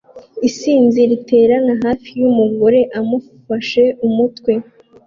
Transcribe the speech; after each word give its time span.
Isinzi 0.47 0.99
riteranira 1.11 1.73
hafi 1.89 2.11
y'umugore 2.21 2.79
amufashe 2.99 3.83
umutwe 4.07 4.51